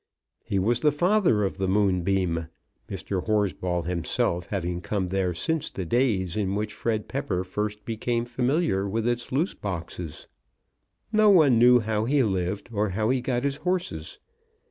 He 0.43 0.57
was 0.57 0.79
the 0.79 0.91
father 0.91 1.43
of 1.43 1.59
the 1.59 1.67
Moonbeam, 1.67 2.47
Mr. 2.89 3.23
Horsball 3.23 3.83
himself 3.83 4.47
having 4.47 4.81
come 4.81 5.09
there 5.09 5.31
since 5.31 5.69
the 5.69 5.85
days 5.85 6.35
in 6.35 6.55
which 6.55 6.73
Fred 6.73 7.07
Pepper 7.07 7.43
first 7.43 7.85
became 7.85 8.25
familiar 8.25 8.89
with 8.89 9.07
its 9.07 9.31
loose 9.31 9.53
boxes. 9.53 10.25
No 11.11 11.29
one 11.29 11.59
knew 11.59 11.81
how 11.81 12.05
he 12.05 12.23
lived 12.23 12.69
or 12.73 12.89
how 12.89 13.11
he 13.11 13.21
got 13.21 13.43
his 13.43 13.57
horses. 13.57 14.17